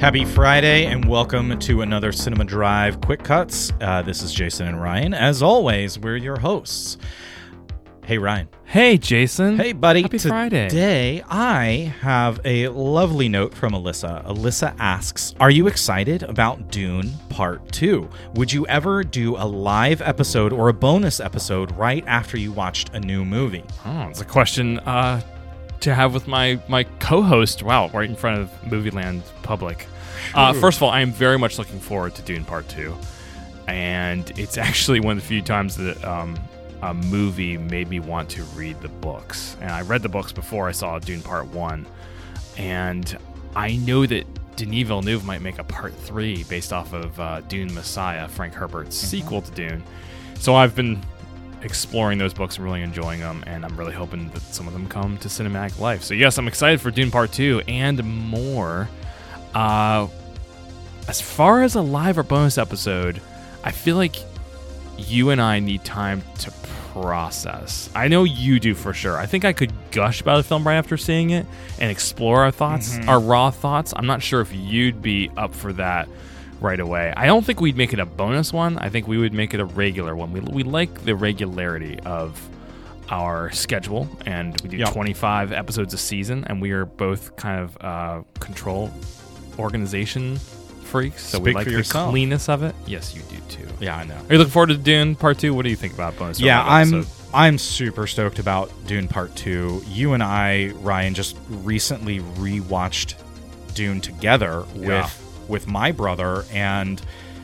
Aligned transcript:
Happy 0.00 0.24
Friday 0.24 0.86
and 0.86 1.04
welcome 1.04 1.58
to 1.58 1.82
another 1.82 2.10
Cinema 2.10 2.44
Drive 2.46 3.02
Quick 3.02 3.22
Cuts. 3.22 3.70
Uh, 3.82 4.00
this 4.00 4.22
is 4.22 4.32
Jason 4.32 4.66
and 4.66 4.80
Ryan. 4.80 5.12
As 5.12 5.42
always, 5.42 5.98
we're 5.98 6.16
your 6.16 6.38
hosts. 6.38 6.96
Hey, 8.06 8.16
Ryan. 8.16 8.48
Hey, 8.64 8.96
Jason. 8.96 9.58
Hey, 9.58 9.74
buddy. 9.74 10.00
Happy 10.00 10.16
Friday. 10.16 10.70
Today, 10.70 11.22
I 11.28 11.94
have 12.00 12.40
a 12.46 12.68
lovely 12.68 13.28
note 13.28 13.52
from 13.52 13.74
Alyssa. 13.74 14.24
Alyssa 14.24 14.74
asks 14.78 15.34
Are 15.38 15.50
you 15.50 15.66
excited 15.66 16.22
about 16.22 16.70
Dune 16.70 17.12
Part 17.28 17.70
2? 17.70 18.08
Would 18.36 18.50
you 18.50 18.66
ever 18.68 19.04
do 19.04 19.36
a 19.36 19.44
live 19.44 20.00
episode 20.00 20.54
or 20.54 20.70
a 20.70 20.74
bonus 20.74 21.20
episode 21.20 21.72
right 21.72 22.04
after 22.06 22.38
you 22.38 22.52
watched 22.52 22.88
a 22.94 23.00
new 23.00 23.22
movie? 23.22 23.64
Oh, 23.84 24.08
it's 24.08 24.22
a 24.22 24.24
question 24.24 24.78
uh, 24.78 25.20
to 25.80 25.94
have 25.94 26.14
with 26.14 26.26
my, 26.26 26.60
my 26.68 26.84
co 26.84 27.22
host. 27.22 27.62
Wow, 27.62 27.88
right 27.88 28.08
in 28.08 28.16
front 28.16 28.38
of 28.40 28.50
Movieland 28.62 29.22
Public. 29.42 29.86
Uh, 30.34 30.52
first 30.52 30.78
of 30.78 30.82
all, 30.82 30.90
I 30.90 31.00
am 31.00 31.12
very 31.12 31.38
much 31.38 31.58
looking 31.58 31.80
forward 31.80 32.14
to 32.16 32.22
Dune 32.22 32.44
Part 32.44 32.68
2. 32.68 32.96
And 33.66 34.30
it's 34.38 34.58
actually 34.68 35.00
one 35.00 35.16
of 35.16 35.22
the 35.22 35.28
few 35.28 35.42
times 35.42 35.76
that 35.76 36.02
um, 36.04 36.38
a 36.82 36.94
movie 36.94 37.56
made 37.56 37.88
me 37.88 38.00
want 38.00 38.28
to 38.30 38.42
read 38.44 38.80
the 38.80 38.88
books. 38.88 39.56
And 39.60 39.70
I 39.70 39.82
read 39.82 40.02
the 40.02 40.08
books 40.08 40.32
before 40.32 40.68
I 40.68 40.72
saw 40.72 40.98
Dune 40.98 41.22
Part 41.22 41.46
1. 41.48 41.86
And 42.58 43.18
I 43.56 43.76
know 43.76 44.06
that 44.06 44.26
Denis 44.56 44.86
Villeneuve 44.86 45.24
might 45.24 45.40
make 45.40 45.58
a 45.58 45.64
Part 45.64 45.94
3 45.94 46.44
based 46.44 46.72
off 46.72 46.92
of 46.92 47.18
uh, 47.18 47.40
Dune 47.42 47.72
Messiah, 47.74 48.28
Frank 48.28 48.54
Herbert's 48.54 48.96
sequel 48.96 49.42
to 49.42 49.50
Dune. 49.52 49.82
So 50.38 50.54
I've 50.54 50.74
been 50.74 51.02
exploring 51.62 52.18
those 52.18 52.32
books 52.34 52.56
and 52.56 52.64
really 52.64 52.82
enjoying 52.82 53.20
them, 53.20 53.44
and 53.46 53.64
I'm 53.64 53.76
really 53.76 53.92
hoping 53.92 54.28
that 54.30 54.40
some 54.42 54.66
of 54.66 54.72
them 54.72 54.88
come 54.88 55.18
to 55.18 55.28
cinematic 55.28 55.78
life. 55.78 56.02
So, 56.02 56.14
yes, 56.14 56.38
I'm 56.38 56.48
excited 56.48 56.80
for 56.80 56.90
Dune 56.90 57.10
Part 57.10 57.32
2 57.32 57.62
and 57.68 58.02
more. 58.04 58.88
Uh, 59.54 60.06
as 61.08 61.20
far 61.20 61.62
as 61.62 61.74
a 61.74 61.80
live 61.80 62.18
or 62.18 62.22
bonus 62.22 62.56
episode, 62.58 63.20
I 63.64 63.72
feel 63.72 63.96
like 63.96 64.16
you 64.98 65.30
and 65.30 65.40
I 65.40 65.58
need 65.58 65.84
time 65.84 66.22
to 66.40 66.50
process. 66.92 67.88
I 67.94 68.08
know 68.08 68.24
you 68.24 68.60
do 68.60 68.74
for 68.74 68.92
sure. 68.92 69.16
I 69.18 69.26
think 69.26 69.44
I 69.44 69.52
could 69.52 69.72
gush 69.92 70.20
about 70.20 70.40
a 70.40 70.42
film 70.42 70.66
right 70.66 70.76
after 70.76 70.96
seeing 70.96 71.30
it 71.30 71.46
and 71.78 71.90
explore 71.90 72.42
our 72.44 72.50
thoughts, 72.50 72.96
Mhm. 72.98 73.08
our 73.08 73.18
raw 73.20 73.50
thoughts. 73.50 73.92
I'm 73.96 74.06
not 74.06 74.22
sure 74.22 74.40
if 74.40 74.52
you'd 74.54 75.00
be 75.00 75.30
up 75.36 75.54
for 75.54 75.72
that 75.74 76.08
right 76.60 76.78
away. 76.80 77.12
I 77.16 77.26
don't 77.26 77.44
think 77.44 77.60
we'd 77.60 77.76
make 77.76 77.92
it 77.92 77.98
a 78.00 78.06
bonus 78.06 78.52
one. 78.52 78.78
I 78.78 78.88
think 78.90 79.06
we 79.08 79.16
would 79.18 79.32
make 79.32 79.54
it 79.54 79.60
a 79.60 79.64
regular 79.64 80.14
one. 80.14 80.32
We, 80.32 80.40
we 80.40 80.62
like 80.62 81.04
the 81.04 81.14
regularity 81.14 81.98
of 82.00 82.40
our 83.08 83.50
schedule, 83.50 84.08
and 84.26 84.60
we 84.60 84.68
do 84.68 84.76
Yeah. 84.76 84.86
25 84.90 85.52
episodes 85.52 85.94
a 85.94 85.98
season, 85.98 86.44
and 86.48 86.60
we 86.62 86.70
are 86.72 86.84
both 86.84 87.34
kind 87.36 87.60
of 87.60 87.76
uh, 87.80 88.22
control 88.38 88.92
organization 89.58 90.36
freaks. 90.84 91.24
So 91.26 91.38
we 91.38 91.52
like 91.52 91.64
for 91.64 91.70
the 91.70 91.76
yourself. 91.78 92.10
cleanness 92.10 92.48
of 92.48 92.62
it. 92.62 92.74
Yes, 92.86 93.14
you 93.14 93.22
do 93.22 93.36
too. 93.48 93.66
Yeah, 93.80 93.96
I 93.96 94.04
know. 94.04 94.14
Are 94.16 94.32
you 94.32 94.38
looking 94.38 94.50
forward 94.52 94.68
to 94.68 94.76
Dune 94.76 95.14
Part 95.14 95.38
Two? 95.38 95.54
What 95.54 95.62
do 95.64 95.70
you 95.70 95.76
think 95.76 95.94
about 95.94 96.16
bonus? 96.18 96.40
Yeah, 96.40 96.62
I'm 96.64 96.94
episode? 96.94 97.16
I'm 97.32 97.58
super 97.58 98.06
stoked 98.08 98.40
about 98.40 98.72
Dune 98.88 99.06
Part 99.06 99.36
2. 99.36 99.82
You 99.86 100.14
and 100.14 100.22
I, 100.22 100.72
Ryan, 100.80 101.14
just 101.14 101.36
recently 101.48 102.18
rewatched 102.18 103.14
Dune 103.74 104.00
together 104.00 104.64
with 104.74 104.88
Yeah. 104.88 105.08
With 105.50 105.66
my 105.66 105.92
brother 105.92 106.44
and 106.52 107.00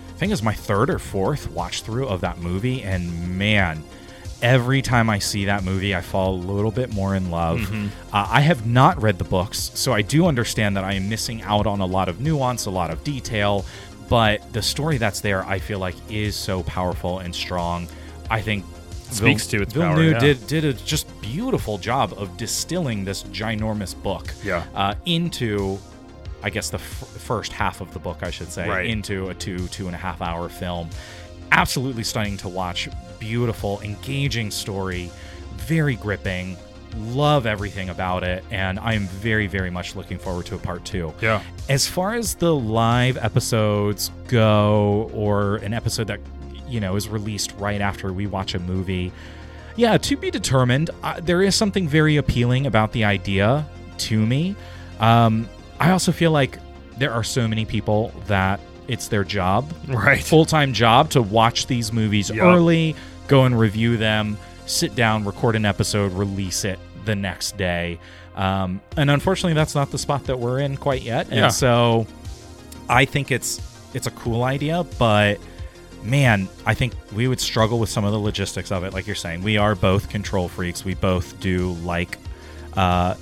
I 0.09 0.19
think 0.19 0.31
it 0.31 0.33
was 0.33 0.43
my 0.43 0.55
third 0.55 0.89
or 0.89 0.99
fourth 0.99 1.51
watch 1.51 1.83
through 1.83 2.07
of 2.09 2.23
that 2.23 2.39
movie 2.39 2.83
and 2.83 3.37
man, 3.39 3.85
every 4.41 4.81
time 4.81 5.11
I 5.11 5.19
see 5.19 5.45
that 5.47 5.63
movie 5.65 5.95
I 5.95 6.01
fall 6.01 6.35
a 6.35 6.37
little 6.37 6.71
bit 6.71 6.93
more 6.95 7.15
in 7.15 7.31
love. 7.31 7.61
Mhm. 7.61 7.89
Uh, 8.13 8.27
I 8.31 8.41
have 8.41 8.65
not 8.67 9.01
read 9.03 9.19
the 9.19 9.25
books, 9.25 9.71
so 9.75 9.93
I 9.93 10.01
do 10.03 10.27
understand 10.27 10.77
that 10.77 10.85
I 10.85 10.95
am 10.95 11.09
missing 11.09 11.43
out 11.43 11.67
on 11.67 11.81
a 11.81 11.87
lot 11.87 12.09
of 12.09 12.21
nuance, 12.21 12.65
a 12.67 12.71
lot 12.71 12.91
of 12.91 13.05
detail, 13.05 13.67
but 14.09 14.53
the 14.55 14.63
story 14.63 14.97
that's 14.99 15.21
there, 15.21 15.45
I 15.47 15.59
feel 15.59 15.79
like, 15.81 15.97
is 16.09 16.35
so 16.37 16.63
powerful 16.63 17.19
and 17.19 17.35
strong. 17.35 17.89
I 18.31 18.41
think 18.41 18.65
Speaks 19.11 19.47
to 19.49 19.63
its 19.63 19.73
power, 19.73 19.95
Villeneuve 19.95 20.13
yeah. 20.15 20.19
did 20.19 20.47
did 20.49 20.65
a 20.65 20.73
just 20.73 21.07
beautiful 21.21 21.79
job 21.79 22.13
of 22.17 22.37
distilling 22.37 23.05
this 23.05 23.23
ginormous 23.25 23.95
book 24.03 24.33
Yeah. 24.43 24.65
uh, 24.75 24.95
into, 25.05 25.79
I 26.43 26.51
guess, 26.51 26.71
the 26.71 26.79
f- 26.79 26.83
first 26.83 27.53
half 27.53 27.81
of 27.81 27.93
the 27.93 27.99
book, 27.99 28.19
I 28.23 28.31
should 28.31 28.53
say, 28.53 28.69
Right. 28.69 28.87
into 28.87 29.29
a 29.29 29.35
two 29.35 29.67
two 29.69 29.87
and 29.87 29.95
a 29.95 29.99
half 29.99 30.21
hour 30.23 30.49
film. 30.49 30.91
Absolutely 31.53 32.03
stunning 32.05 32.37
to 32.39 32.49
watch. 32.49 32.89
Beautiful, 33.19 33.81
engaging 33.83 34.51
story, 34.51 35.11
very 35.57 35.97
gripping. 35.97 36.57
Love 36.99 37.45
everything 37.47 37.91
about 37.91 38.23
it, 38.25 38.43
and 38.51 38.79
I 38.79 38.95
am 38.95 39.07
very, 39.09 39.47
very 39.47 39.71
much 39.71 39.97
looking 39.97 40.19
forward 40.19 40.47
to 40.47 40.55
a 40.55 40.59
part 40.59 40.85
two. 40.85 41.13
Yeah. 41.21 41.43
As 41.69 41.87
far 41.87 42.15
as 42.15 42.35
the 42.37 42.55
live 42.55 43.17
episodes 43.19 44.11
go, 44.29 45.11
or 45.13 45.57
an 45.57 45.73
episode 45.75 46.07
that 46.07 46.21
you 46.69 46.81
know 46.81 46.97
is 46.97 47.09
released 47.09 47.53
right 47.59 47.81
after 47.81 48.13
we 48.13 48.27
watch 48.27 48.55
a 48.55 48.59
movie, 48.61 49.13
yeah, 49.77 49.99
to 49.99 50.17
be 50.17 50.31
determined. 50.31 50.91
Uh, 51.03 51.21
there 51.21 51.43
is 51.43 51.55
something 51.55 51.87
very 51.87 52.17
appealing 52.17 52.67
about 52.67 52.93
the 52.93 53.05
idea 53.05 53.67
to 53.99 54.25
me. 54.25 54.57
Um, 55.01 55.49
I 55.81 55.91
also 55.91 56.13
feel 56.13 56.31
like 56.31 56.59
there 56.99 57.13
are 57.13 57.25
so 57.25 57.47
many 57.47 57.65
people 57.65 58.13
that 58.27 58.61
it's 58.89 59.09
their 59.09 59.25
job, 59.25 59.71
Right. 59.89 60.23
full 60.23 60.45
time 60.45 60.73
job, 60.73 61.11
to 61.11 61.23
watch 61.23 61.67
these 61.67 61.93
movies 61.93 62.31
Yup. 62.31 62.39
early, 62.47 62.95
go 63.29 63.45
and 63.45 63.59
review 63.59 63.97
them, 63.97 64.39
sit 64.67 64.95
down, 64.95 65.25
record 65.25 65.57
an 65.57 65.65
episode, 65.65 66.13
release 66.13 66.65
it 66.65 66.79
the 67.05 67.15
next 67.17 67.57
day. 67.57 67.99
Um, 68.37 68.81
and 68.97 69.11
unfortunately, 69.11 69.55
that's 69.55 69.75
not 69.75 69.91
the 69.91 69.99
spot 69.99 70.25
that 70.25 70.39
we're 70.39 70.59
in 70.61 70.77
quite 70.77 71.03
yet. 71.03 71.27
And 71.29 71.37
Yeah. 71.37 71.49
so 71.49 72.07
I 72.89 73.05
think 73.05 73.31
it's 73.31 73.61
it's 73.95 74.07
a 74.07 74.11
cool 74.11 74.45
idea, 74.45 74.85
but 74.99 75.39
man, 76.03 76.49
I 76.67 76.75
think 76.75 76.93
we 77.13 77.27
would 77.29 77.41
struggle 77.41 77.79
with 77.79 77.89
some 77.89 78.05
of 78.05 78.13
the 78.13 78.19
logistics 78.19 78.71
of 78.71 78.85
it. 78.85 78.93
Like 78.93 79.07
you're 79.07 79.17
saying, 79.17 79.43
we 79.43 79.57
are 79.57 79.75
both 79.75 80.09
control 80.11 80.49
freaks. 80.49 80.85
We 80.85 80.95
both 80.95 81.41
do 81.41 81.73
like 81.83 82.19
uh, 82.77 83.15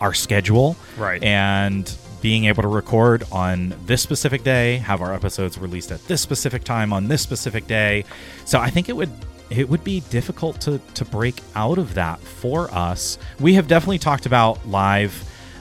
our 0.00 0.14
schedule, 0.14 0.76
Right. 0.98 1.22
And 1.22 1.90
being 2.22 2.46
able 2.46 2.62
to 2.62 2.68
record 2.68 3.22
on 3.30 3.74
this 3.86 4.02
specific 4.02 4.42
day, 4.42 4.78
have 4.78 5.00
our 5.00 5.14
episodes 5.14 5.58
released 5.58 5.92
at 5.92 6.04
this 6.08 6.20
specific 6.20 6.64
time 6.64 6.92
on 6.92 7.06
this 7.08 7.22
specific 7.22 7.66
day. 7.66 8.04
So 8.44 8.58
I 8.58 8.70
think 8.70 8.88
it 8.88 8.96
would 8.96 9.10
it 9.48 9.68
would 9.68 9.84
be 9.84 10.00
difficult 10.10 10.60
to 10.62 10.80
to 10.94 11.04
break 11.04 11.40
out 11.54 11.78
of 11.78 11.94
that 11.94 12.18
for 12.18 12.68
us. 12.74 13.16
We 13.38 13.54
have 13.54 13.68
definitely 13.68 13.98
talked 13.98 14.26
about 14.26 14.66
live 14.66 15.14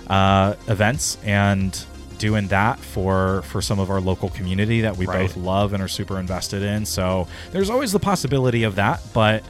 uh, 0.07 0.55
events 0.67 1.17
and 1.23 1.77
doing 2.17 2.47
that 2.47 2.79
for 2.79 3.43
for 3.43 3.61
some 3.61 3.79
of 3.79 3.91
our 3.91 3.99
local 4.01 4.29
community 4.29 4.81
that 4.81 4.97
we 4.97 5.05
Right. 5.05 5.19
both 5.27 5.37
love 5.37 5.73
and 5.73 5.83
are 5.83 5.87
super 5.87 6.19
invested 6.19 6.63
in. 6.63 6.85
So 6.85 7.27
there's 7.51 7.69
always 7.69 7.91
the 7.91 7.99
possibility 7.99 8.63
of 8.63 8.75
that, 8.75 9.01
but 9.13 9.43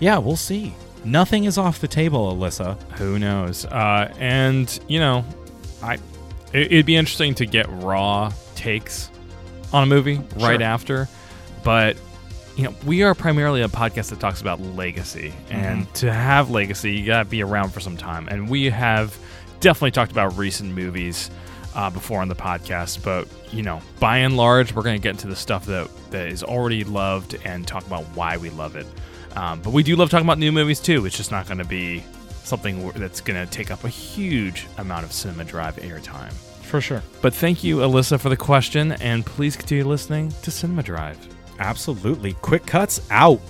yeah, 0.00 0.18
we'll 0.18 0.36
see. 0.36 0.74
Nothing 1.10 1.44
is 1.44 1.56
off 1.58 1.80
the 1.80 1.88
table, 1.88 2.34
Alyssa. 2.36 2.80
Who 2.98 3.18
knows? 3.18 3.64
Uh, 3.64 4.12
and 4.18 4.78
you 4.88 4.98
know, 5.00 5.24
I 5.82 5.94
it, 6.52 6.72
it'd 6.72 6.86
be 6.86 6.96
interesting 6.96 7.34
to 7.36 7.46
get 7.46 7.66
raw 7.70 8.32
takes 8.54 9.10
on 9.72 9.82
a 9.82 9.86
movie 9.86 10.16
right 10.36 10.60
Sure. 10.60 10.62
after, 10.62 11.08
but 11.64 11.96
you 12.56 12.64
know, 12.64 12.74
we 12.84 13.02
are 13.04 13.14
primarily 13.14 13.62
a 13.62 13.68
podcast 13.68 14.10
that 14.10 14.18
talks 14.20 14.40
about 14.40 14.60
legacy, 14.60 15.32
and 15.50 15.92
to 15.94 16.12
have 16.12 16.50
legacy, 16.50 16.92
you 16.92 17.06
gotta 17.06 17.28
be 17.28 17.42
around 17.42 17.70
for 17.70 17.80
some 17.80 17.96
time. 17.96 18.28
And 18.28 18.48
we 18.48 18.64
have 18.70 19.16
definitely 19.60 19.92
talked 19.92 20.10
about 20.12 20.36
recent 20.36 20.74
movies 20.74 21.30
uh, 21.74 21.88
before 21.90 22.20
on 22.20 22.28
the 22.28 22.34
podcast, 22.34 23.02
but 23.04 23.28
you 23.52 23.62
know, 23.62 23.80
by 24.00 24.18
and 24.18 24.36
large, 24.36 24.74
we're 24.74 24.82
gonna 24.82 24.98
get 24.98 25.10
into 25.12 25.28
the 25.28 25.36
stuff 25.36 25.66
that 25.66 25.88
that 26.10 26.26
is 26.28 26.42
already 26.42 26.82
loved 26.84 27.36
and 27.44 27.66
talk 27.66 27.86
about 27.86 28.02
why 28.14 28.36
we 28.36 28.50
love 28.50 28.74
it. 28.76 28.86
Um, 29.36 29.60
but 29.60 29.72
we 29.72 29.82
do 29.82 29.96
love 29.96 30.10
talking 30.10 30.26
about 30.26 30.38
new 30.38 30.52
movies 30.52 30.80
too. 30.80 31.06
It's 31.06 31.16
just 31.16 31.30
not 31.30 31.46
going 31.46 31.58
to 31.58 31.64
be 31.64 32.02
something 32.44 32.88
that's 32.92 33.20
going 33.20 33.44
to 33.44 33.50
take 33.50 33.70
up 33.70 33.84
a 33.84 33.88
huge 33.88 34.66
amount 34.78 35.04
of 35.04 35.12
Cinema 35.12 35.44
Drive 35.44 35.76
airtime. 35.76 36.32
For 36.62 36.80
sure. 36.80 37.02
But 37.22 37.34
thank 37.34 37.64
you, 37.64 37.78
Alyssa, 37.78 38.20
for 38.20 38.28
the 38.28 38.36
question, 38.36 38.92
and 38.92 39.24
please 39.24 39.56
continue 39.56 39.84
listening 39.84 40.32
to 40.42 40.50
Cinema 40.50 40.82
Drive. 40.82 41.18
Absolutely. 41.58 42.34
Quick 42.34 42.66
cuts 42.66 43.00
out. 43.10 43.40